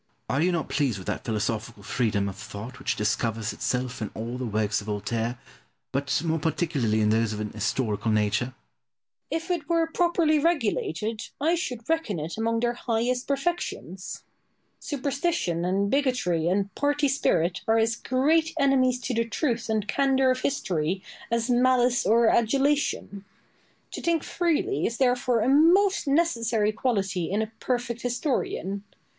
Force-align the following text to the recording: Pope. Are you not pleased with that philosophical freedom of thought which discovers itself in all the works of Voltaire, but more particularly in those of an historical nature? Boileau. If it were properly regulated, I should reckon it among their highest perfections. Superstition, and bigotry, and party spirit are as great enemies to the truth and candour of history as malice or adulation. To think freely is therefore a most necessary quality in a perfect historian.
Pope. 0.27 0.35
Are 0.37 0.41
you 0.41 0.51
not 0.51 0.67
pleased 0.67 0.97
with 0.97 1.05
that 1.05 1.23
philosophical 1.25 1.83
freedom 1.83 2.27
of 2.27 2.35
thought 2.35 2.79
which 2.79 2.95
discovers 2.95 3.53
itself 3.53 4.01
in 4.01 4.09
all 4.15 4.35
the 4.39 4.47
works 4.47 4.81
of 4.81 4.87
Voltaire, 4.87 5.37
but 5.91 6.23
more 6.25 6.39
particularly 6.39 7.01
in 7.01 7.09
those 7.11 7.33
of 7.33 7.39
an 7.39 7.51
historical 7.51 8.09
nature? 8.09 8.45
Boileau. 8.45 8.55
If 9.37 9.51
it 9.51 9.69
were 9.69 9.85
properly 9.85 10.39
regulated, 10.39 11.27
I 11.39 11.53
should 11.53 11.87
reckon 11.87 12.19
it 12.19 12.35
among 12.35 12.61
their 12.61 12.73
highest 12.73 13.27
perfections. 13.27 14.23
Superstition, 14.79 15.63
and 15.63 15.91
bigotry, 15.91 16.47
and 16.47 16.73
party 16.73 17.07
spirit 17.07 17.61
are 17.67 17.77
as 17.77 17.95
great 17.95 18.55
enemies 18.59 18.99
to 19.01 19.13
the 19.13 19.25
truth 19.25 19.69
and 19.69 19.87
candour 19.87 20.31
of 20.31 20.41
history 20.41 21.03
as 21.29 21.47
malice 21.47 22.07
or 22.07 22.27
adulation. 22.27 23.23
To 23.91 24.01
think 24.01 24.23
freely 24.23 24.87
is 24.87 24.97
therefore 24.97 25.41
a 25.41 25.47
most 25.47 26.07
necessary 26.07 26.71
quality 26.71 27.29
in 27.29 27.43
a 27.43 27.51
perfect 27.59 28.01
historian. 28.01 28.83